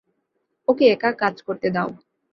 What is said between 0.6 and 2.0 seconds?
ওকে একা কাজ করতে দাও।